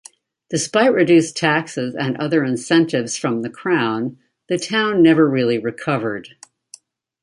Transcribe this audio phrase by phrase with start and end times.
[0.49, 4.17] Despite reduced taxes and other incentives from the Crown,
[4.49, 6.29] the town never really recovered.